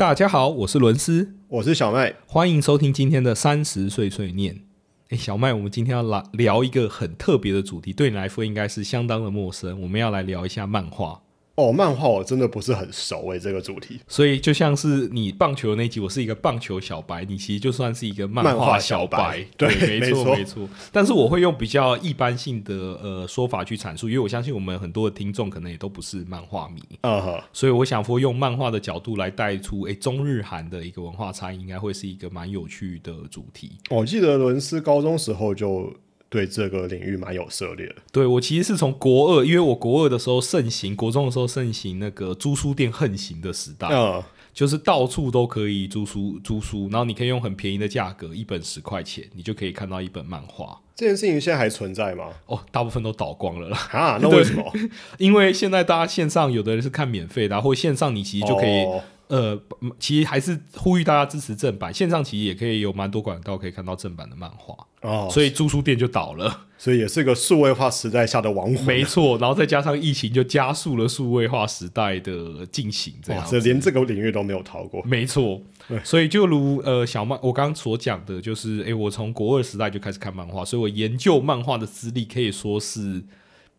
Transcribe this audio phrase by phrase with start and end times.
[0.00, 4.62] 大家好，我是伦斯，我是小麦，欢迎收听今天的三十岁碎念。
[5.10, 9.78] 哎，小麦，我们今天要来聊一个很特别的主题，对你来说应该是相当的陌生。
[9.82, 11.20] 我们要来聊一下漫画。
[11.56, 14.00] 哦，漫画我真的不是很熟诶，这个主题。
[14.08, 19.44] 所以就像是你棒球那集，我是一个棒球小白，你其实就算是一个漫画小白。
[19.58, 20.68] 对，没错，没错。
[20.90, 26.80] 但是我会用比较一般性的呃说法去阐述，因为我相信我们很多的听众可能也都不是漫画迷。
[27.02, 27.44] 啊哈。
[27.52, 33.72] 所以我想说，用漫画的角度来带出诶中日韩的一个文化差异，应该会是一个蛮有趣的主题。
[33.90, 35.92] 我记得伦斯高中时候就。
[36.30, 37.96] 对这个领域蛮有涉猎的。
[38.12, 44.22] 对我其实是从国二，因为我国二的时候盛行，国中的时候盛行那个租书店横行的时代，嗯，
[44.54, 50.80] 就是到处都可以租书租书，然后你可以用很便宜的价格，一本十块钱，你就可以看到一本漫画。
[50.94, 52.28] 这件事情现在还存在吗？
[52.46, 53.76] 哦，大部分都倒光了啦。
[53.90, 54.72] 啊，那 为什么？
[55.18, 58.86] 因为现在大家线上有的人是看免费的，或线上你其实就可以。
[59.30, 59.58] 呃，
[59.98, 68.84] 其实还是呼吁大家支持正版，线上其实也可以有蛮多管道可以看到正版的漫画哦，所以租书店就倒了，所以也是个数位化时代下的亡魂。
[68.84, 75.00] 没错，然后再加上疫情，就加速了数位化时代的进行，这样，子连这个领域都没有逃过。
[75.04, 75.62] 没错，
[76.02, 83.22] 所以就如呃小漫我刚刚所讲的，就是哎，我从国二时代就开始看漫画，所以我研究漫画的资历可以说是。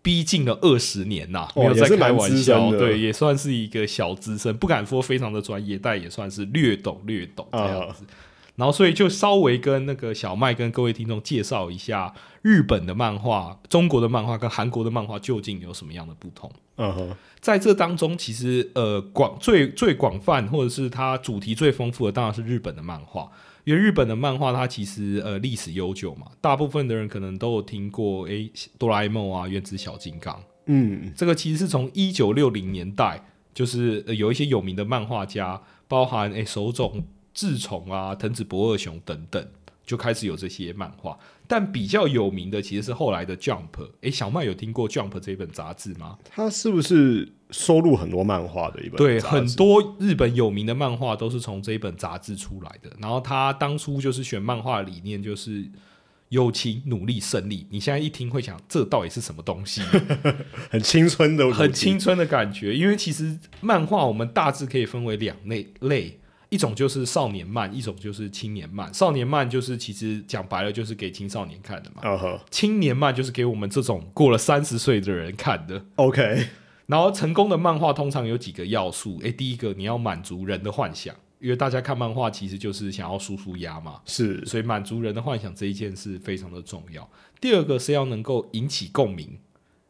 [0.01, 8.05] 逼近了二十年呐，没有在开玩笑，对，也算是一个小资深，不敢说非常的专业，但也算是略懂略懂这样子。
[8.55, 16.51] 然后，所以就稍微跟那个小麦跟各位听众介绍一下日本的漫画、中国的漫画跟韩国的漫画究竟有什么样的不同。
[16.75, 23.31] 嗯哼，在这当中，其实呃广最最广泛或者是它主题最丰富的，当然是日本的漫画。
[23.63, 37.03] 因为日本的漫画它其实呃历史悠久嘛，大部分的人可能都有听过诶哆啦 A 梦啊、原子小金刚，嗯，这个其实是从一九六零年代，就是有一些有名的漫画家，包含诶手冢
[37.33, 39.47] 治虫啊、藤子不二雄等等，
[39.85, 41.17] 就开始有这些漫画。
[41.47, 46.17] 但比较有名的其实是后来的 Jump，诶，小麦有听过 Jump 这本杂志吗？
[46.29, 47.31] 它是不是？
[47.51, 52.89] 收录很多漫画的一本，对，很多日本有名的漫画都是从这一本杂志出来的。
[52.99, 55.69] 然后他当初就是选漫画理念就是
[56.29, 57.67] 友情、努力、胜利。
[57.69, 59.81] 你现在一听会想，这到底是什么东西？
[60.71, 62.73] 很青春的，很青春的感觉。
[62.73, 68.93] 因为其实漫画我们大致可以分为两类类，一种就是少年漫，一种就是青年漫。
[68.93, 72.01] 少年漫就是其实讲白了就是给青少年看的嘛。
[72.49, 75.83] 青年漫就是给我们这种过了三十岁的人看的。
[75.97, 76.47] OK。
[76.91, 87.09] 然后成功的漫画通常有几个要素，诶，第一个你要满足人的幻想，因为大家看漫画其实就是想要舒舒压嘛，是，所以满足人的幻想这一件事非常的重要。
[87.39, 89.39] 第二个是要能够引起共鸣，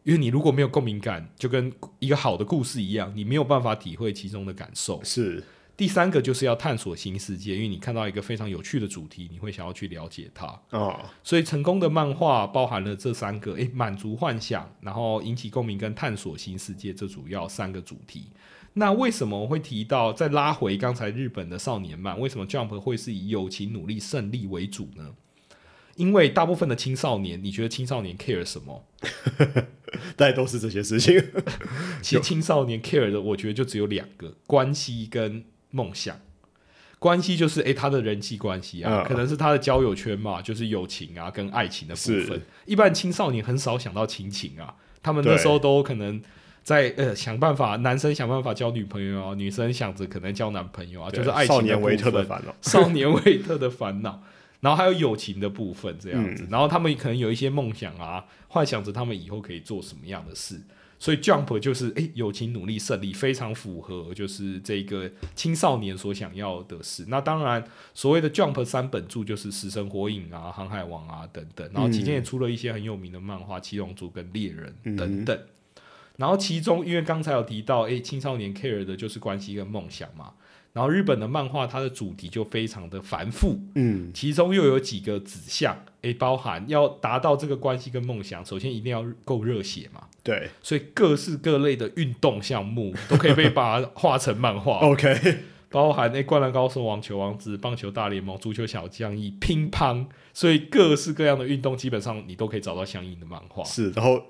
[0.03, 5.03] 因为你如果没有共鸣感，就跟一个好的故事一样，你没有办法体会其中的感受。
[5.03, 5.43] 是。
[5.77, 10.45] 第三个就是要探索新世界，因为你看到一个非常有趣的主题，你会想要去了解它。
[10.69, 18.27] 哦，所以成功的漫画包含了这三个：诶，满足幻想，然后引起共鸣，跟探索新世界，这主要三个主题。
[18.73, 22.19] 那为什么我会提到再拉回刚才日本的少年漫？
[22.19, 25.15] 为什么 Jump 会是以友情、努力、胜利为主呢？
[25.95, 28.85] 因为大部分的青少年，你觉得青少年 care 什么？
[30.15, 31.19] 大家都是这些事情。
[32.03, 35.43] 其实青少年 care 的，我觉得就只有两个：关系跟。
[35.71, 36.19] 梦想
[36.99, 42.39] 关系就是诶，他的人际关系啊，可能是他的交友圈嘛，就是友情啊跟爱情的部分。
[42.65, 46.21] 一般青少年很少想到亲情啊，他们那时候都可能
[46.61, 54.21] 在呃想办法，男生想办法交女朋友啊，女生想着可能交男朋友啊，就是爱情少年维特的烦恼，少年维特的烦恼。
[54.59, 60.61] 然后还有友情的部分这样子，然后他们可能有一些梦想啊，幻想着他们以后可以做什么样的事。
[61.01, 67.05] 所以 Jump 就是诶，友情、努力、胜利，非常符合就是这个青少年所想要的事。
[67.07, 71.67] 那当然，所谓的 Jump 三本著就是《食神火影》啊，《航海王》啊等等。
[71.73, 75.39] 然后期间也出了一些很有名的漫画，《七龙珠》跟《猎人》等等。
[76.17, 80.33] 然后其中，因为刚才有提到，诶，青少年 care 的就是关系跟梦想嘛。
[80.73, 95.39] 然后日本的漫画，它的主题就非常的繁复，嗯，其中又有几个指向，诶，包含要达到这个关系跟梦想，首先一定要够热血嘛，对，所以各式各类的运动项目都可以被把它画成漫画， OK，
[95.69, 104.23] 包含诶，灌篮高手、网球王子、棒球大联盟、足球小将、一乒乓，所以各式各样的运动基本上你都可以找到相应的漫画，是，然后。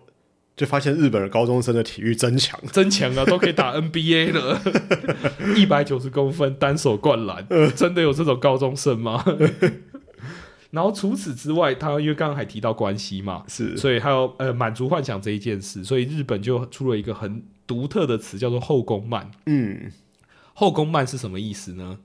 [0.61, 4.61] 就发现日本的高中生的体育真强，真强啊，都可以打 NBA 了，
[5.57, 7.43] 一百九十公分单手灌篮，
[7.75, 9.25] 真的有这种高中生吗？
[10.69, 19.31] 然后除此之外，他因为刚刚还提到关系嘛，是，所以还有呃满足幻想这一件事，所以日本就出了一个很独特的词，叫做后宫漫。
[19.47, 19.91] 嗯，
[20.53, 21.97] 后宫漫是什么意思呢？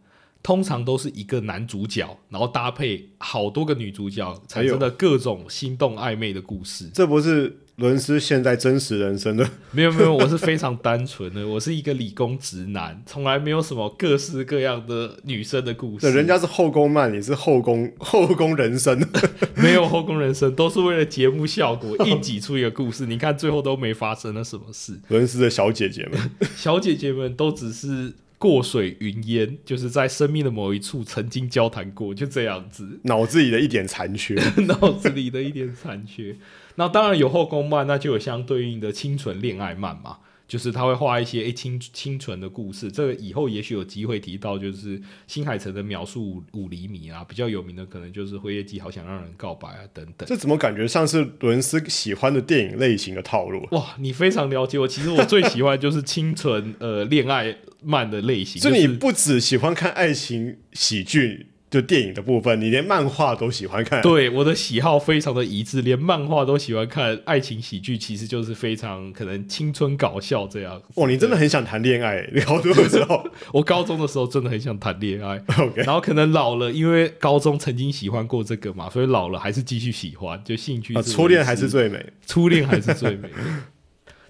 [0.46, 6.88] 通常都是一个男主角，然后搭配好多个女主角，产生的各种心动暧昧的故事。
[6.94, 9.50] 这不是伦斯现在真实人生的？
[9.72, 16.08] 没有没有，我是非常单纯的，我是一个理工直男，从来没有什么各式各样的女生的故事。
[16.12, 19.04] 人家是后宫漫，你是后宫 后宫人生，
[19.58, 23.06] 没有后宫人生，都是为了节目效果硬挤出一个故事。
[23.10, 25.00] 你看最后都没发生了什么事。
[25.08, 28.14] 伦斯的小姐姐们，小姐姐们都只是。
[28.38, 33.00] 过水云烟，就是在生命的某一处曾经交谈过，就这样子。
[33.05, 34.35] 脑子里的一点残缺，
[34.69, 36.37] 脑子里的一点残缺。
[36.75, 40.19] 那当然有后宫漫，那就有相对应的清纯恋爱漫嘛。
[40.48, 50.28] 就是他会画一些诶清清纯的故事，这个以后也许有机会提到，就是新海诚的描述五厘米啊，比较有名的可能就是《辉夜姬好想让人告白》啊等等。
[50.28, 53.66] 这怎么感觉像是伦斯喜欢的电影类型的套路？
[53.72, 54.87] 哇，你非常了解我。
[54.87, 58.60] 其实我最喜欢就是清纯呃恋爱漫的类型。
[58.62, 61.48] 所以你不只喜欢看爱情喜剧。
[61.76, 64.00] 就电影的部分，你连漫画都喜欢看。
[64.00, 67.20] 对，我的喜好非常的一致，连漫画都喜欢看。
[67.26, 70.81] 爱情喜剧其实就是非常可能青春搞笑这样。
[70.94, 72.26] 哦，你真的很想谈恋爱？
[72.32, 75.37] 你高中的时候， 我高中的时候真的很想谈恋爱。
[75.61, 80.94] OK，然后可能老了，因为高中曾经喜欢过这个嘛，所以老了还是继续喜欢，就兴趣。
[81.02, 83.29] 初恋还是最美，初恋还是最美。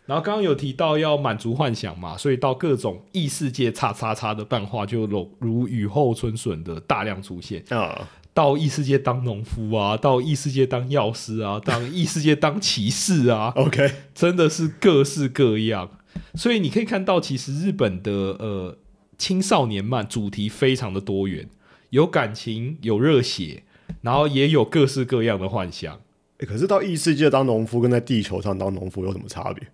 [0.06, 8.08] 然后刚刚有提到要满足幻想嘛，所以到各种异世界叉叉叉的漫画就如如雨后春笋的大量出现啊。
[8.32, 13.50] 到异世界当农夫啊，到异世界当药师啊， 当异世界当骑士啊。
[13.56, 15.91] OK，真的是各式各样。
[16.35, 18.76] 所以你可以看到，其实日本的呃
[19.17, 21.49] 青少年漫主题非常的多元，
[21.88, 23.62] 有感情，有热血，
[24.02, 25.99] 然后也有各式各样的幻想。
[26.38, 29.67] 可是到异世界当农夫跟在地球上当农夫有什么差别？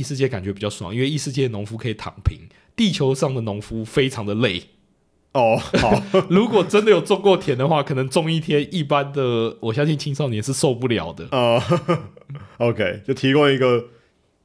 [0.00, 2.38] 异世界感觉比较爽，因为异世界农夫可以躺平，
[2.74, 4.62] 地球上的农夫非常的累。
[5.32, 11.28] 哦，好， 如果真的有种过田的话，可能种一天，一般的我相信青少年是受不了的。
[11.36, 11.62] 啊，
[12.56, 13.88] OK，就提供一个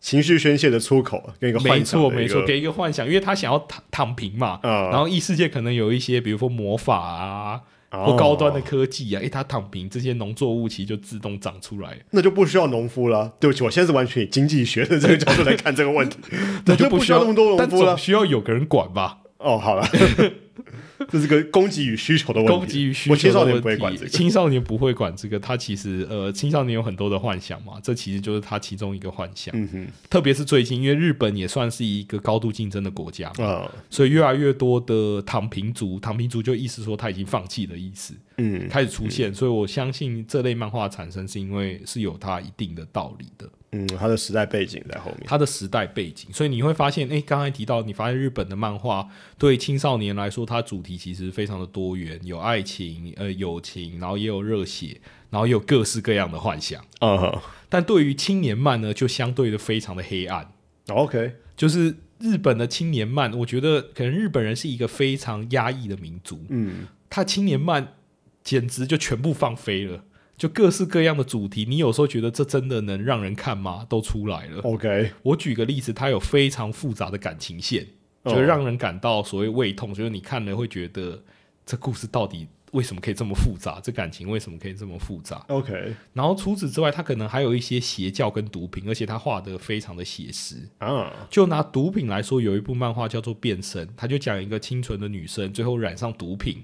[0.01, 4.59] 情绪宣泄的出口，跟一个没错没错，给一个幻想，因为他想要躺躺平嘛。
[4.61, 7.61] 然后异世界可能有一些，比如说魔法啊。
[7.91, 13.33] 或高端的科技啊，哎，它躺平，这些农作物其实就自动长出来，那就不需要农夫了。
[13.39, 16.17] 对不起，我现在是完全以经济学的这个角度来看这个问题，
[16.65, 19.19] 那就不需要那么多农夫了，需要有个人管吧？
[19.37, 19.87] 哦，好了。
[21.09, 22.57] 这是个供给与需求的问题。
[22.57, 24.07] 供给与需求的问题。
[24.07, 29.53] 青少年不会管这个，他其实呃，青少年有很多的幻想嘛，这其实就是他其中一个幻想。
[29.57, 29.87] 嗯哼。
[30.09, 39.33] 特别是最近，因为日本也算是一个高度竞争的国家嘛，所以越来越多的躺平族，躺平族就意思说他已经放弃的意思，嗯，开始出现。
[39.33, 43.49] 所以我相信这类漫画产生是因为是有它一定的道理的。
[43.71, 45.23] 嗯，它的时代背景在后面。
[45.25, 49.05] 它的时代背景，所以你会发现，哎，刚才提到，你发现日本的漫画
[49.37, 54.99] 对青少年来说，它主题其实非常的多元，有爱情、呃友情，然后也有热血，
[55.29, 56.83] 然后也有各式各样的幻想。
[57.01, 57.37] 嗯，
[57.69, 60.51] 但对于青年漫呢，就相对的非常的黑暗。
[60.87, 66.39] OK，就是日本的青年漫，我觉得可能日本人是一个非常压抑的民族。
[66.49, 67.95] 嗯，他青年漫
[68.43, 70.03] 简直就全部放飞了。
[70.37, 73.85] 就各式各样的主题，你有时候觉得这真的能让人看吗？
[73.87, 74.59] 都出来了。
[74.63, 77.87] OK，我举个例子，它有非常复杂的感情线，
[78.25, 81.23] 就让人感到所谓胃痛，就是你看了会觉得
[81.65, 83.79] 这故事到底为什么可以这么复杂？
[83.81, 91.13] 这感情为什么可以这么复杂？OK，然后除此之外，他可能还有一些邪教跟毒品，而且他画的非常的写实啊。
[91.29, 96.63] 就拿毒品来说，有一部漫画叫做《变身》，他就讲一个清纯的女生最后染上毒品，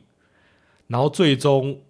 [0.87, 1.81] 然后最终。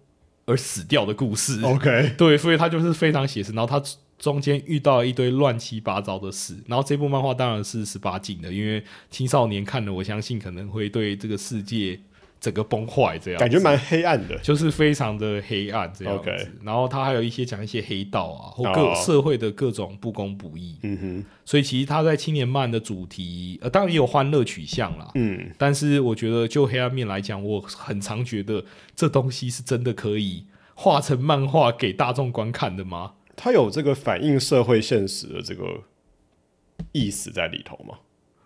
[0.44, 3.52] 而死掉的故事，OK，对，所以他就是非常写实。
[3.52, 3.80] 然后他
[4.22, 6.56] 中间遇到一堆乱七八糟的事。
[6.66, 11.98] 然后这部漫画当然是十八禁的，因为青少年看了，我相信可能会对这个世界。
[12.42, 16.50] 整个崩坏这样，感觉蛮黑暗的，就是非常的黑暗这样子。
[16.64, 20.76] 然后他还有一些讲一些黑道啊，或各社会的各种不公不义。
[20.82, 25.08] 嗯哼，所以其实他在青年漫的主题，呃，当然也有欢乐取向啦。
[25.14, 28.64] 嗯，但是我觉得就黑暗面来讲，我很常觉得
[28.96, 33.12] 这东西是真的可以画成漫画给大众观看的吗？
[33.42, 35.80] 它有这个反映社会现实的这个
[36.92, 37.98] 意思在里头吗？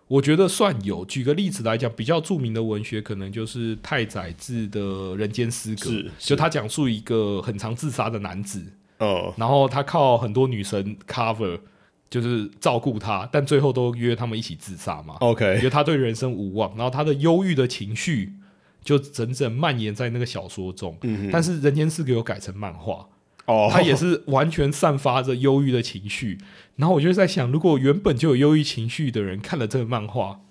[0.07, 1.05] 我觉得算有。
[1.05, 4.81] 举个例子来讲，比较著名的文学可能就是太宰治的
[5.15, 11.59] 《人间失格》，就他讲述一个很常自杀的男子，哦，然后他靠很多女神 cover，
[12.09, 15.17] 就是照顾他，但最后都约他们一起自杀嘛。
[15.19, 18.33] OK，因为他对人生无望，然后他的忧郁的情绪
[18.83, 20.97] 就整整蔓延在那个小说中。
[21.03, 23.07] 嗯，但是《人间失格》有改成漫画。
[23.47, 26.37] 哦， 他也是完全散发着忧郁的情绪，
[26.75, 30.41] 然后我就在想，如果原本就有忧郁情绪的人看了这个漫画，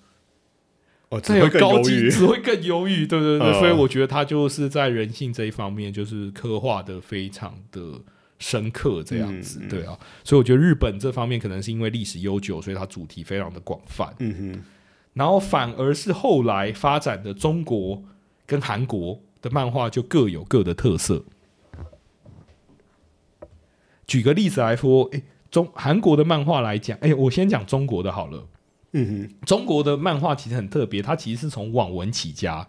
[1.09, 2.09] 哦，只再有会更高级忧郁。
[2.09, 3.53] 只会更忧郁，对对对，嗯。
[3.59, 8.01] 所以我觉得他就是在人性这一方面，就是刻画的非常的
[8.39, 14.63] 深刻，这样子，对啊，所以我觉得日本这方面可能是因为历史悠久，所以它主题非常的广泛，嗯哼，
[15.13, 18.03] 然后反而是后来发展的中国
[18.45, 21.23] 跟韩国的漫画就各有各的特色。
[24.07, 25.21] 举个例子来说，哎，
[25.51, 28.47] 中韩国的漫画来讲，哎，我先讲中国的好了。
[28.93, 32.65] 嗯哼中国的漫画其实很特别，它其实是从网文起家，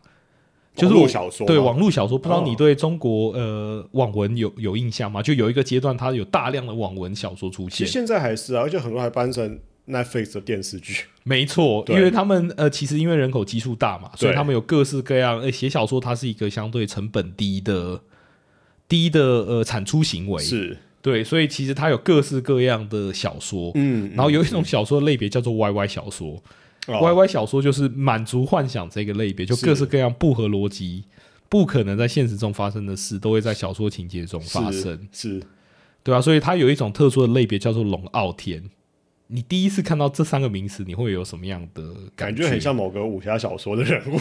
[0.75, 2.18] 就是我网络小说对嘛网络小说。
[2.18, 5.23] 不知道哦你对中国呃网文有有印象吗？
[5.23, 7.92] 就有一个阶段，它有大量的网文小说出现其实。
[7.92, 11.04] 现在还是啊，而且很多还搬成 Netflix 的电视剧。
[11.23, 15.40] 没错，对因为他们呃，其实因为人口基数大嘛，所以他们有各式各样。
[15.40, 18.00] 呃，写小说它是一个相对成本低的
[18.88, 23.71] 低的呃产出行为，是，对，所以其实它有各式各样的小说。
[23.75, 26.43] 嗯，然后有一种小说类别叫做 YY 小说、
[26.87, 31.05] 哦 y y 小说就是满足幻想这个类别，就各式各样不合逻辑、
[31.49, 35.43] 不可能在现实中发生的事，都会在小说情节中发生，是
[36.02, 38.62] 对啊，所以它有一种特殊的类别叫做龙傲天。
[39.31, 42.00] 你第一次看到这三个名词，你会有什么样的觉？
[42.17, 44.19] 感觉很像某个武侠小说的人物，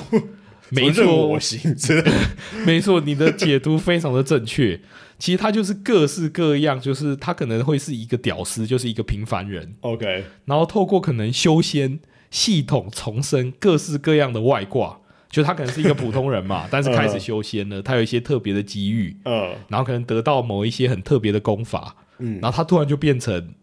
[0.69, 1.73] 没错我，行。
[2.65, 4.81] 没错，你的解读非常的正确。
[5.19, 23.53] 其实他就是各式各样，就是他可能会是一个屌丝，就是一个平凡人，OK，然后透过可能修仙系统重生各式各样的外挂，就他可能是一个普通人嘛， 但是开始修仙了，他有一些特别的机遇，嗯然后可能得到某一些很特别的功法，嗯，然后他突然就变成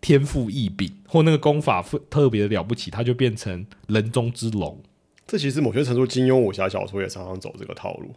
[0.00, 4.82] 天赋异禀，或那个功法特别的了不起，他就变成人中之龙。
[5.26, 8.14] 这其实某些程度，金庸武侠小说也常常走这个套路。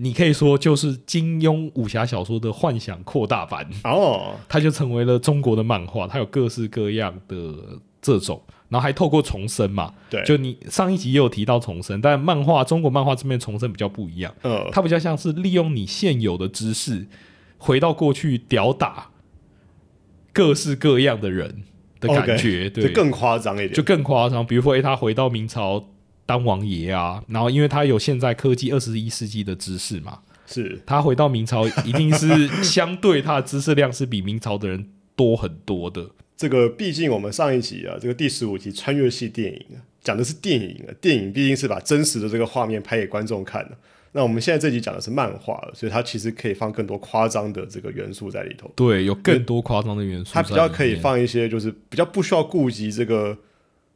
[0.00, 7.36] 你可以说就是金庸武侠小说的幻想扩大版，哦，它就成为了中国的漫画，它有各式各样的
[8.00, 17.06] 这种，然后还透过重生嘛，对，就你上一集也有提到重生，但漫画中国漫画这边重生比较不一样，呃，它比较像是利用你现有的知识，
[17.58, 19.10] 回到过去屌打
[20.32, 21.64] 各式各样的人
[22.00, 24.46] 的感觉对，就更夸张一点，就更夸张。
[24.46, 25.89] 比如说，诶，他回到明朝
[26.30, 36.08] 当王爷啊，然后因为他有现在科技二十一世纪的知识嘛，是他回到明朝一定是相对他的知识量是比明朝的人多很多的。
[36.36, 36.68] 这个。
[36.68, 43.76] 毕竟我们上一集啊，这个第十五集穿越系电影啊，讲的是电影啊，电影毕竟是把真实的这个画面拍给观众看的。
[44.12, 48.70] 那我们现在这集讲的是漫画，所以它其实可以放更多夸张的这个元素在里头。
[48.76, 53.36] 对，有更多夸张的元素它比较可以放一些，就是比较不需要顾及这个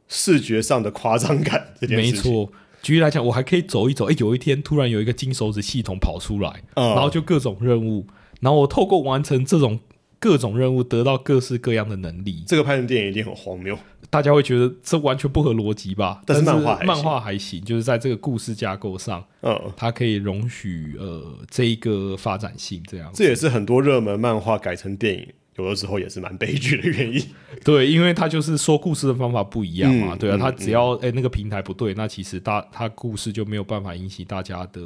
[0.07, 2.11] 视觉上的夸张感这件事没。
[2.11, 2.51] 错。
[2.81, 8.05] 举例来讲，我还可以走一走，哎，有一天突然有一个金手指系统跑出来，嗯，然后就各种任务，
[8.41, 9.79] 然后我透过完成这种
[10.19, 12.43] 各种任务，得到各式各样的能力。
[12.45, 13.75] 这个拍成电影一定很荒谬。
[14.11, 16.21] 大家会觉得这完全不合逻辑吧？
[16.27, 23.17] 但是是漫画还行漫画还行，就是在这个故事架构上，嗯，它可以容许呃这一个发展性这样子。
[23.17, 27.21] 这也是很多热门漫画改成电影，有的时候也是蛮悲剧的原因。
[27.63, 34.81] 对，因为他就是说故事的方法不一样嘛，对啊，嗯嗯它只要哎、那个平台不对，那其实大他故事就没有办法引起大家的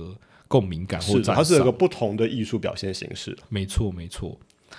[0.48, 1.72] 共鸣感或是的，赞它是有个。
[1.72, 3.38] 不同的艺术表现形式。
[3.50, 4.38] 没错，没错。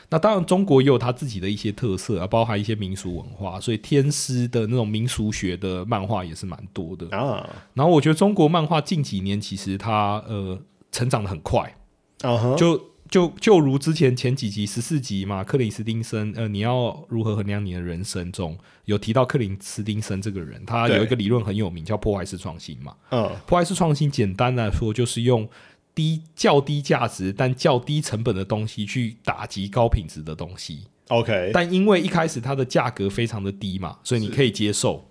[0.08, 7.08] 那当然，中国也有它自己的一些特色啊，包含一些民俗文化，所以天师的那种民俗学的漫画也是蛮多的。
[7.16, 10.56] 啊然后我觉得中国漫画近几年其实它呃
[10.92, 11.74] 成长的很快，
[12.22, 22.94] 啊哈，就就就如之前前几集十四集嘛，克林斯汀森呃你要如何衡量你的人生中有提到克林斯汀森这个人，他有一个理论很有名叫破坏式创新嘛。
[23.10, 23.28] 嗯。
[23.46, 25.48] 破坏式创新简单来说就是用
[25.92, 30.84] 低较低价值但较低成本的东西去打击高品质的东西。
[31.08, 35.10] ，OK，但因为一开始它的价格非常的低嘛，所以你可以接受，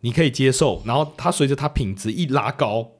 [0.00, 2.90] 你可以接受，然后它随着它品质一拉高，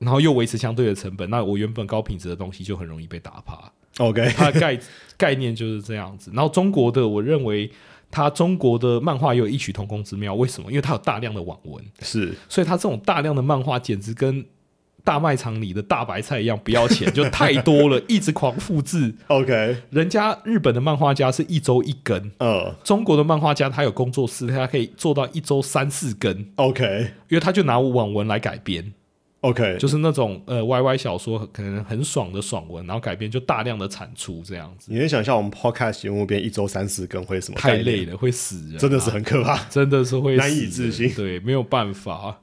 [0.00, 3.72] 然后又维持相对的成本，那我原本高品质的东西就很容易被打趴。
[3.98, 4.78] OK， 它的概
[5.16, 6.32] 概念就是这样子。
[6.34, 7.70] 然后中国的，我认为
[8.10, 10.70] 它中国的漫画也有异曲同工之妙，为什么？
[10.70, 12.34] 因为它有大量的网文，是。
[12.48, 14.44] 所以它这种大量的漫画简直跟
[15.02, 19.14] 大卖场里的大白菜一样，不要钱，就太多了， 一直狂复制。
[19.28, 27.12] OK，人家日本的漫画家是一周一根，嗯中国的漫画家他有工作室，他可以做到一周三四更，，OK。
[27.28, 28.92] 因为他就拿网文来改编，
[29.40, 37.58] OK，就是那种呃 YY 小说可能很爽的爽文，然后改编就大量的产出这样子，你能想象我们 Podcast 节目边一周三四更会什么？
[37.58, 39.56] 太累，了，会死人啊、真的是很可怕。
[39.70, 41.12] 真的是会难以置信。
[41.14, 42.40] 对，没有办法。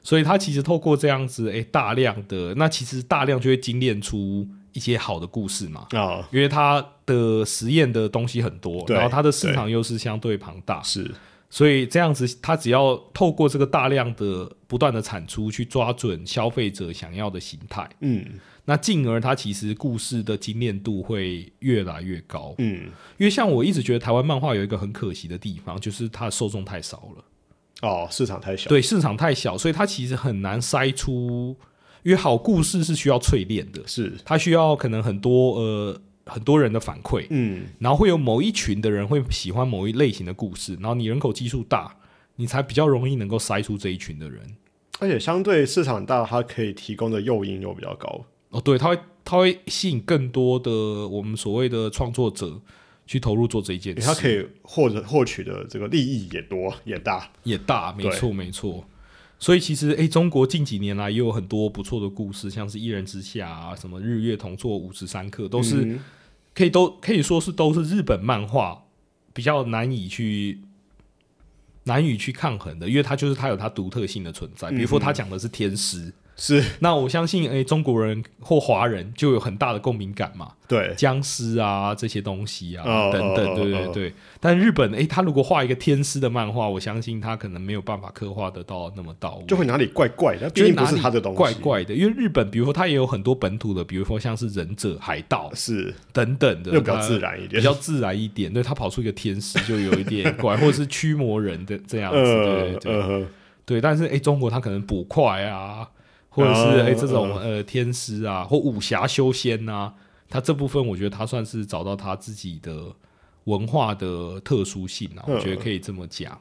[0.00, 11.10] 所以他其实透过这样子，哎、大量的那其实大量就会精炼出一些好的故事嘛，啊，因为他的实验的东西很多，然后他的市场又是相对庞大，是
[11.50, 18.24] 所以这样子，他只要透过这个大量的不断的产出，去抓准消费者想要的形态，嗯。
[18.64, 22.54] 那进而它其实故事的精炼度会越来越高。
[22.58, 27.24] 嗯，因为像我一直觉得台湾漫画有一个很可惜的地方，就是它的受众太少了，
[27.80, 31.56] 哦，市场太小，对市场太小，所以它其实很难筛出。
[32.02, 41.96] 因为好故事是需要淬炼的，是，它需要可能很多呃很多人的反馈，嗯然后会有某一群的人会喜欢某一类型的故事，然后你人口基数大，
[42.36, 44.40] 你才比较容易能够筛出这一群的人。
[45.00, 48.24] 而且相对市场大，它可以提供的诱因又比较高。
[48.50, 50.70] 哦，对，它会它会吸引更多的
[51.08, 52.60] 我们所谓的创作者
[53.06, 57.30] 去投入做这一件它可以获得获取的这个利益也多也大。
[57.44, 58.84] 也大，没错没错。
[59.40, 66.00] 所以其实，诶，中国近几年来也有很多不错的故事，像是《一人之下》啊，什么《日月同坐五十三刻》，都是、嗯
[66.58, 68.82] 可以都可以说是都是日本漫画
[69.32, 70.60] 比较难以去
[71.84, 74.68] 难以去抗衡的，因为它就是它有它独特性的存在。
[74.70, 80.52] 比如说，它讲的是天师，是那我相信，诶，中国人或华人就有很大的共鸣感嘛。
[80.68, 84.14] 对，僵尸啊这些东西啊、哦等等，对对对。
[84.38, 91.92] 但日本诶，他如果画一个天师的漫画，我相信他可能没有办法刻画得到那么到位，就会哪里怪怪的，毕竟不就是他的东西，怪怪的。
[91.92, 98.52] 因为日本，比如说他也有很多本土的，比如说像是忍者、海盗是等等的，又比较自然一点，比较自然一点。
[98.52, 102.94] 对他跑出一个天师就有一点怪， 或者是驱魔人的这样子，对呃对对。
[102.94, 103.26] 呃
[103.68, 105.86] 对，但是诶，中国他可能捕快啊，
[106.38, 109.92] 或者是哦诶这种嗯呃天师啊，或武侠修仙呐、
[110.28, 112.86] 他这部分我觉得他算是找到他自己的
[113.44, 116.40] 文化的特殊性啊，嗯我觉得可以这么讲。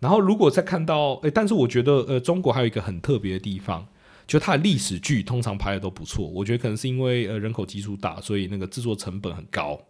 [0.00, 3.86] 然后如果再看到诶，但是我觉得呃，中国还有一个很特别的地方。
[4.28, 9.80] 就它的历史剧通常拍的都不错，我觉得可能是因为呃人口基数大，所以那个制作成本很高。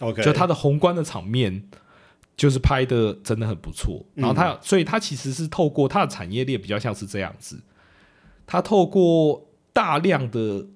[0.00, 1.62] ，OK，就它的宏观的场面，
[2.36, 4.04] 就是拍的真的很不错。
[4.16, 7.56] 然后它，嗯所以它其实是透过它的产业链比较像是这样子，
[8.46, 10.66] 它透过大量的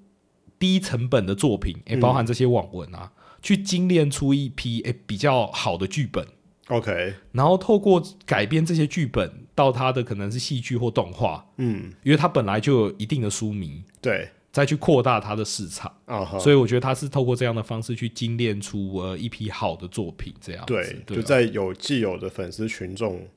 [0.57, 1.99] 低成本的作品，诶、嗯。
[1.99, 6.25] 包含这些网文啊，去精炼出一批诶比较好的剧本。
[6.67, 15.91] OK，然后透过改编这些剧本到它的可能是戏剧或动画，嗯，因为它本来就有一定的书迷，对，再去扩大它的市场，
[16.39, 23.27] 所以我觉得他是透过这样的方式去精炼出呃一批好的作品，这样子对，对啊就在有既有的粉丝群众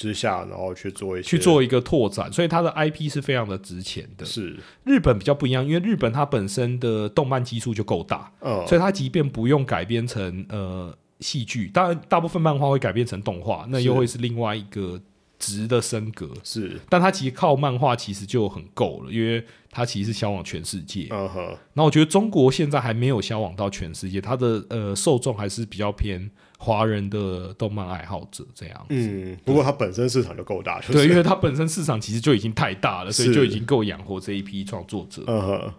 [0.00, 4.24] 之下，然后去做一些去做一个拓展，所以它的 IP 是非常的值钱的。
[4.24, 14.98] 是，日本比较不一样，因为日本它本身的动漫基数就够大，嗯，所以它即便不用改编成呃戏剧，当然大部分漫画会改编成动画，那又是会是另外一个
[15.38, 16.30] 值的升格。
[16.42, 21.06] 是，但它其实靠漫画其实就很够了，因为它其实是销往全世界。
[21.10, 28.86] 嗯哼，那我觉得中国现在还没有销往到全世界，它的呃受众还是比较偏华人的动漫爱好者这样子。
[28.90, 35.22] 嗯，不过它本身市场就够大，就是对，因为 它本身市场其实就已经太大了，所以就已经够养活这一批创作者。
[35.26, 35.72] 嗯哼，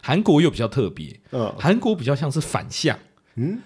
[0.00, 2.98] 韩国又比较特别，嗯韩国比较像是反向，
[3.34, 3.58] 嗯，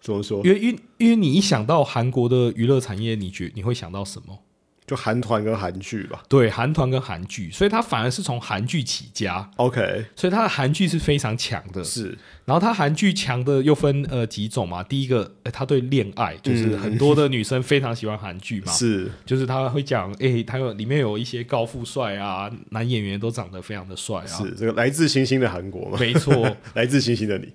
[0.00, 0.44] 怎么说？
[0.44, 4.38] 因为因为因为你一想到韩国的娱乐产业，你觉你会想到什么？
[4.86, 6.22] 就韩团跟韩剧吧。
[6.28, 11.82] 对，韩团跟韩剧，所以他反而是从韩剧起家，OK，所以他的韩剧是非常强的。
[11.82, 16.78] 是，然后他韩剧强的又分呃几种嘛，第一个，呃，它对恋爱，就是嗯。
[16.78, 25.98] 很多的女生非常喜欢韩剧嘛， 是，就是他会讲，哎，他有里面有一些高富帅啊，男演员都长得非常的帅啊，是这个来自星星的韩国嘛？
[25.98, 27.52] 没错， 来自星星的你，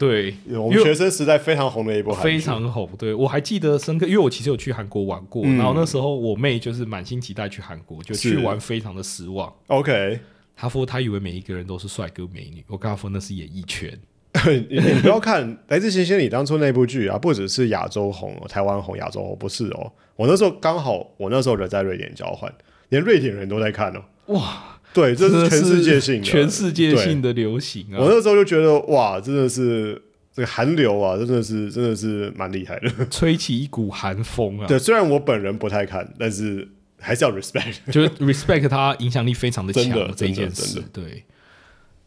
[0.00, 2.88] 对，我们学生时代非常红的一部韩剧，非常红。
[2.98, 9.52] 对我还记得深刻，因为我其实有去韩国玩过，嗯然后那时候我妹就是满心期待去韩国，就去玩非常的失望。
[9.66, 10.18] OK。
[10.56, 13.90] 她说她以为每一个人都是帅哥美女，我跟她说那是演艺圈。
[14.46, 19.92] 你你不要看《来自星星》你当初那部剧啊，不只是亚洲红哦，台湾红，亚洲红不是哦。
[20.16, 22.50] 我那时候刚好，我那时候人在瑞典交换，
[22.90, 24.02] 连瑞典人都在看哦。
[24.26, 27.98] 哇，对，这是全世界性的，全世界性的流行啊！
[27.98, 30.00] 我那时候就觉得哇，真的是
[30.34, 32.90] 这个韩流啊，真的是真的是蛮厉害的。
[33.10, 34.66] 吹起一股寒风啊！
[34.66, 37.76] 对，虽然我本人不太看，但是还是要 respect。
[37.92, 41.24] 就是 respect 它影响力非常的强的这一件事，对。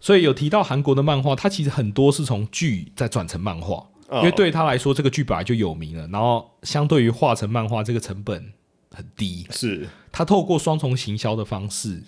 [0.01, 3.75] 所以有提到韩国的漫画，它其实很多是从剧再转成漫画，
[4.09, 8.51] 哦因为对他来说，这个剧本来就有名了，然后相对于画成漫画，这个成本
[8.91, 12.03] 很低，是他透过双重行销的方式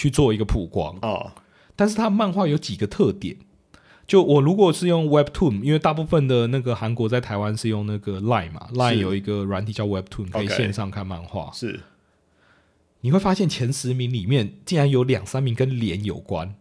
[0.00, 0.96] 去做一个曝光。
[1.02, 1.34] 啊，
[1.76, 3.36] 但是它漫画有几个特点，
[4.06, 11.50] 就我如果是用 Webtoon，因为大部分的那个韩国在台湾是用那个 Line 嘛，Line 有一个软体叫 Webtoon，可以线上看漫画。
[11.52, 11.80] 是。
[13.02, 16.54] 你会发现前十名里面竟然有两三名跟脸有关，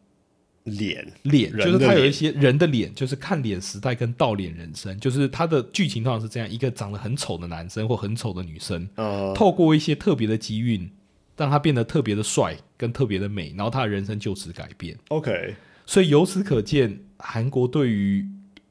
[0.64, 10.90] 脸，脸，就是他有一些人的脸，就是看脸时代跟倒脸人生，就是他的剧情通常是这样：一个长得很丑的男生或很丑的女生，呃，透过一些特别的机运，
[11.36, 14.98] 让他变得特别的帅跟特别的美，然后他的人生就此改变。
[15.10, 15.54] OK，
[15.86, 18.26] 所以由此可见，韩国对于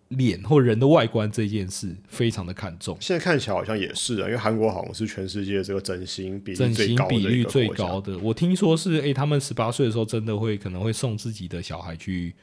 [0.09, 8.16] 脸或人的外观这件事非常的看重，现在看起来好像也是啊，因为韩国好像是全世界这个整形比例整形最高的一比率最高的。
[8.21, 12.35] 我听说是，诶、他们十八岁的时候真的会可能会送自己的小孩去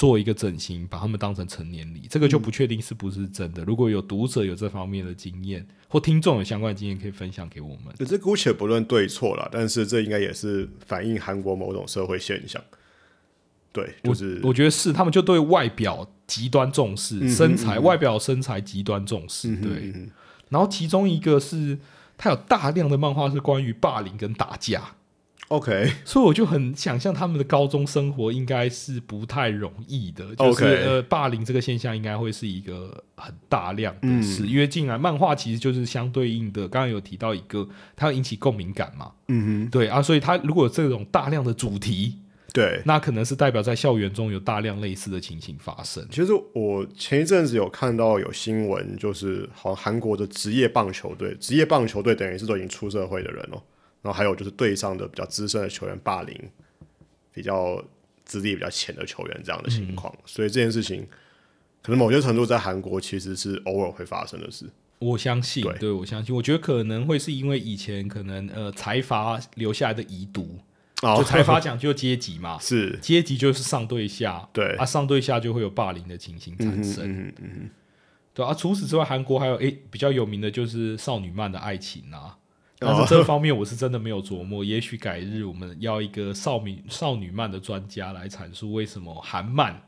[0.00, 2.06] 做一个整形，把他们当成成年礼。
[2.08, 3.62] 这个就不确定是不是真的。
[3.64, 7.94] 如果有读者有这方面的经验，或听众有相关经验，可以分享给我们。
[8.08, 12.62] 这姑且不论对错啦，但是这应该也是反映韩国某种社会现象。
[13.72, 19.50] 对，就是我觉得是他们就对外表极端重视，嗯哼身材、嗯外表身材极端重视。
[19.50, 20.10] 嗯哼对，嗯哼
[20.48, 21.78] 然后其中一个是，
[22.16, 24.94] 他有大量的漫画是关于霸凌跟打架，
[25.50, 34.22] OK，所以我就很想象他们的高中生活应该是不太容易的，就是 OK 呃，霸凌这个现象应该会是一个很大量的嗯。
[34.22, 39.70] 事，因为进来漫画其实就是相对应的，刚刚有提到一个，它要引起共鸣感嘛，嗯哼。
[39.70, 42.14] 对啊，所以它如果有这种大量的主题，
[42.46, 42.82] 哼，对。
[42.84, 46.06] 那可能是代表在校园中有大量类似的情形发生。
[46.12, 53.60] 其实我前一阵子有看到有新闻，就是好像韩国的职业棒球队，职业棒球队等于是都已经出社会的人了，
[54.02, 56.50] 然后还有就是队上的比较资深的球员霸凌
[57.32, 57.82] 比较
[58.24, 61.06] 资历比较浅的球员这样的情况，所以这件事情
[61.82, 64.66] 可能某些程度在韩国其实是偶尔会发生的事。
[64.98, 65.78] 我相信，对。
[65.78, 70.58] 对我相信，我觉得可能会是因为以前可能呃财阀留下来的遗毒，
[71.02, 71.16] 哦。
[71.16, 77.70] 就财阀讲究阶级嘛， 是，阶级就是上对下，对，啊，上对下就会有霸凌的情形产生，嗯嗯嗯
[78.34, 78.52] 对啊。
[78.52, 82.36] 除此之外，韩国还有诶比较有名的就是少女漫的爱情啊，
[82.80, 89.82] 但哦是这方面我是真的没有琢磨， 也许改日我们要一个少女少女漫的专家来阐述为什么韩漫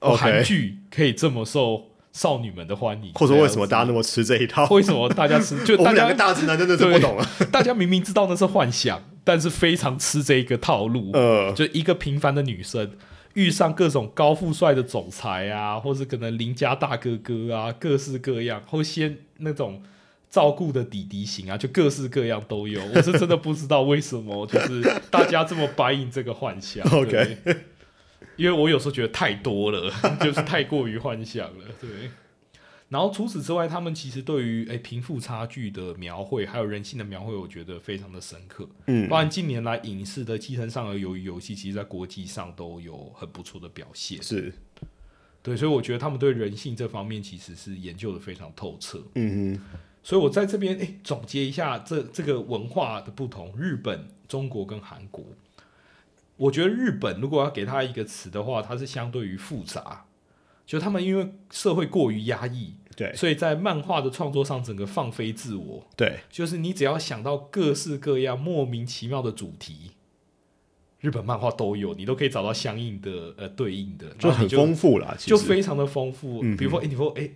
[0.00, 4.64] 韩剧可以这么受少女们的欢迎，或者为什么大家那么么吃这一套？
[4.68, 7.26] 为什么大家吃就 我大家们两个大直男真的是不懂了。
[7.50, 11.10] 大家明明知道那是幻想，但是非常吃这一个套路。
[11.12, 12.92] 呃，就一个平凡的女生
[13.32, 19.82] 遇上各种高富帅的总裁啊，或是可能邻家大哥哥啊，各式各样，或先那种
[20.34, 22.84] 照顾的弟弟型啊，就各式各样都有。
[22.92, 26.84] 我是真的不知道为什么，就是大家这么白影这个幻想。
[26.90, 27.56] OK 对
[28.36, 29.88] 因为我有时候觉得太多了，
[30.20, 32.10] 就是太过于幻想了，对。
[32.88, 38.68] 然后除此之外，他们其实对于诶贫富差距的描绘，还有人性的描绘，我觉得非常的深刻。
[38.88, 44.20] 嗯包含近年来影视的《寄生上的鱿鱼游戏》，其实在国际上都有很不错的表现。
[44.20, 44.52] 是，
[45.44, 49.00] 对，所以我觉得他们对人性这方面其实是研究的非常透彻。
[49.14, 55.24] 嗯哼，所以我在这边诶总结一下这这个文化的不同，日本、中国跟韩国。
[56.36, 60.04] 我觉得日本如果要给它一个词的话，它是相对于复杂，
[60.66, 63.14] 就他们因为社会过于压抑，对。
[63.14, 69.92] 所以在漫画的创作上整个放飞自我，对，就是你只要想到各式各样莫名其妙的主题，
[71.00, 76.40] 日本漫画都有，你都可以找到相应的呃对应的，就很丰富啦，其就非常的丰富。
[76.42, 77.30] 嗯比如说，哎、你说，哎、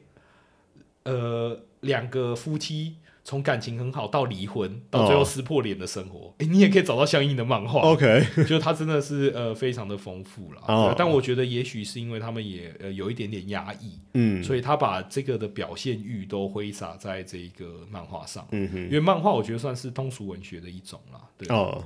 [1.04, 7.82] 呃，两个夫妻从感情很好到离婚，到最后哦撕破脸的生活，哎、你也可以找到相应的漫画。
[7.82, 10.88] OK， 就它真的是呃非常的丰富了、哦。
[10.90, 18.46] 对但我觉得也许是因为他们也呃有一点点压抑，嗯，所以他把这个的表现欲都挥洒在这个漫画上。
[18.52, 21.84] 嗯哼，因为漫画我觉得算是通俗文学的一种啦，对、哦，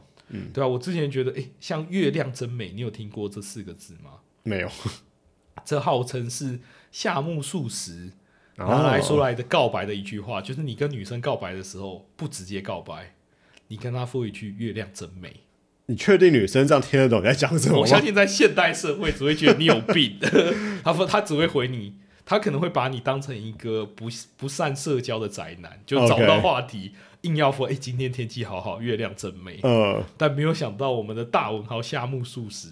[0.55, 4.21] 对啊，我之前觉得，诶，像月亮真美，你有听过这四个字吗？
[4.45, 4.71] 没有，
[5.65, 6.61] 这号称是
[6.93, 8.13] 夏目漱石
[8.59, 13.15] 哦拿来说来的告白的一句话，就是你跟女生告白的时候不直接告白，
[13.69, 15.41] 你跟她说一句“月亮真美
[15.87, 18.01] 你确定女生这样听得懂你在讲什”，么我相？
[18.01, 20.19] 信在现代社会只会觉得你有病。
[20.85, 29.59] 他说他只会回你，他可能会把你当成一个不不善社交的宅男，就找不到话题硬要说，哎、今天天气好好，月亮真美。
[29.63, 32.69] 呃，但没有想到，我们的大文豪夏目漱石，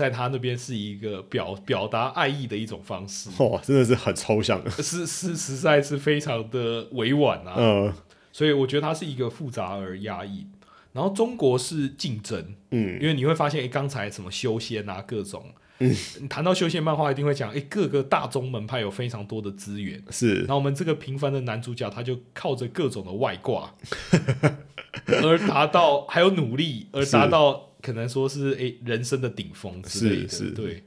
[0.00, 4.58] 在他那边是一个表表达爱意的一种方式， 哇，真的是很抽象。
[4.64, 7.54] 的，是是实在是非常的委婉啊。
[7.58, 7.92] 嗯，
[8.32, 10.46] 所以我觉得它是一个复杂而压抑。
[10.94, 15.44] 然后中国是竞争，嗯，因为你会发现，哎，刚才什么修仙啊，各种，
[15.78, 15.94] 嗯。
[16.20, 20.02] 你谈到修仙漫画，一定会讲，哎，各个大宗门派有非常多的资源。
[20.10, 20.40] 是。
[20.40, 23.72] 然，后我们这个平凡的男主角，他就靠着各种的外挂，
[25.22, 30.82] 而达到还有努力，而达到可能说是诶人生的顶峰之类的，是是对。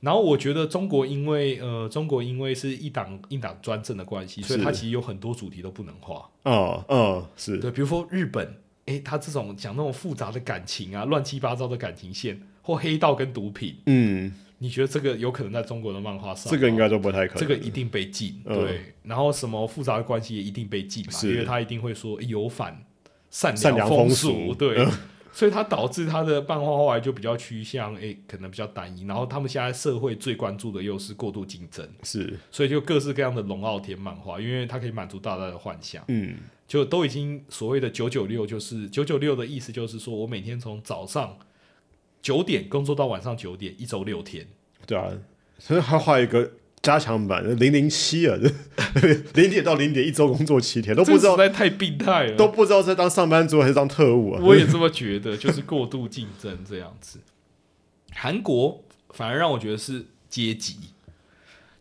[0.00, 6.28] 然后我觉得中国因为呃中国因为是一党一党专政的关系，所以是它其实有很多主题都不能画。
[6.42, 8.54] 哦，嗯，是，对，比如说日本，
[8.84, 16.50] 诶，他这种讲那种复杂的感情啊，乱七八糟的感情线，或黑道跟毒品，嗯，你觉得这个有可能在中国的漫画上吗？
[16.50, 17.40] 这个应该都不太可能。
[17.40, 18.94] 这个一定被禁，嗯对。
[19.02, 22.84] 然后什么复杂的关系也一定被禁嘛，因为他一定会说有反
[23.30, 24.86] 善善良风风俗对。
[25.36, 29.04] 所以它导致它的漫画后来就比较趋向诶、可能比较单一。
[29.04, 36.02] 然后他们现在社会最关注的又是过度竞争，是，所以就各式各样的龙傲天漫画，因为它可以满足大家的幻想。
[36.08, 41.36] 嗯，就都已经所谓的九九六，就是九九六的意思，就是说我每天从早上
[42.22, 44.46] 九点工作到晚上九点，一周六天。
[44.86, 45.12] 对啊，
[45.58, 46.50] 所以他画一个
[46.86, 48.38] 加强版零零七啊，
[49.34, 54.40] 零点到零点一周工作七天，都不知道实在太病态了，都不知道是当上班族还是当特务啊。
[54.40, 57.18] 我也这么觉得，就是过度竞争这样子。
[58.12, 60.76] 韩国反而让我觉得是阶级，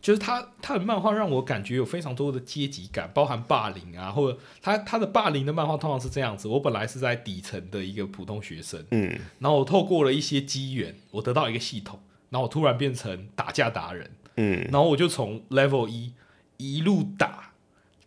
[0.02, 12.00] 就是他他的漫画让我感觉有非常多的阶级感，包含霸凌啊，或者他他的霸凌的漫画通常是这样子：我本来是在底层的一个普通学生，嗯，然后我透过了一些机缘，我得到一个系统，
[12.32, 16.14] 然后我突然变成打架达人，嗯，然后我就从 Level 一
[16.58, 17.52] 一路打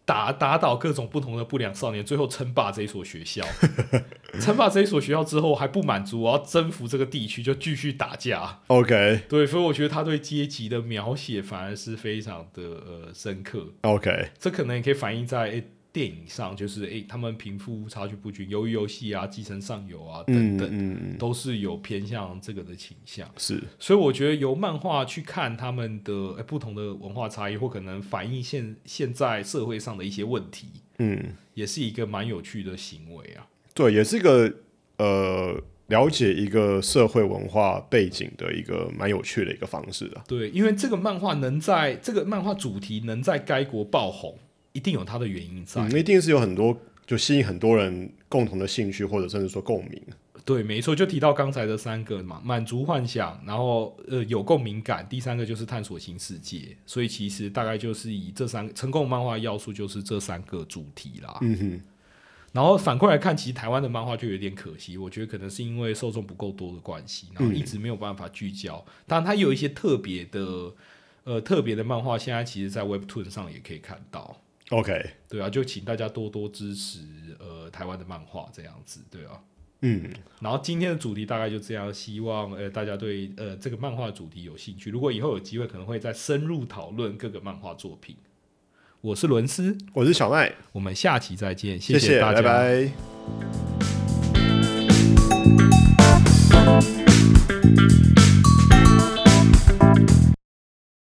[0.05, 3.45] 打打倒各种不同的不良少年，最后称霸这一所学校。
[4.41, 8.61] 称霸这一所学校之后还不满足，我要征服这个地区，就继续打架。
[8.69, 13.67] OK 对，所以我觉得他对阶级的描写反而是非常的呃深刻。
[13.83, 23.29] OK，这可能也可以反映在诶电影上，就是诶他们贫富差距不均，由于游戏啊、寄生上游啊等嗯等，嗯嗯，都是有偏向这个的倾向。
[23.37, 33.46] 是，所以我觉得由漫画去看他们的、呃不同的文化差异，或可能反映现现在社会上的一些问题，嗯，也是一个蛮有趣的行为啊。
[33.74, 34.53] 对，也是一个
[34.98, 40.24] 呃了解一个社会文化背景的一个蛮有趣的一个方式啊。
[40.29, 44.38] 对，因为这个漫画能在这个漫画主题能在该国爆红，
[44.79, 45.83] 一定有它的原因在。
[45.83, 50.01] 嗯，一定是有很多就吸引很多人共同的兴趣，或者甚至说共鸣。
[50.45, 56.75] 对，没错，就提到刚才的三个嘛，满足幻想，然后呃有共鸣感，第三个就是探索新世界。
[56.87, 61.37] 所以其实大概就是以这三个成功漫画要素，就是这三个主题啦。
[61.43, 61.81] 嗯哼，
[62.53, 68.83] 然后反过来看，其实台湾的漫画就有点可惜，我觉得可能是因为受众不够多的关系，然后一直没有办法聚焦。
[69.07, 70.73] 当然，它有一些特别的
[71.25, 74.41] 呃特别的漫画，现在其实在 Webtoon 上也可以看到。
[74.70, 77.00] ok 对啊就请大家多多支持
[77.38, 79.40] 呃台湾的漫画这样子对啊。
[79.81, 80.11] 嗯。
[80.40, 88.16] 然后今天的主题大概就这样希望呃大家对呃这个漫画主题有兴趣如果以后有机会可能会再深入讨论各个漫画作品。
[89.00, 89.78] 我是伦斯。
[89.92, 90.52] 我是小麦。
[90.72, 92.42] 我们下期再见谢谢大家。
[92.42, 92.90] 拜
[97.87, 97.88] 拜。